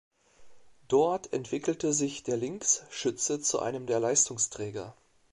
[0.87, 4.95] Dort entwickelte sich der Linksschütze zu einem der Leistungsträger.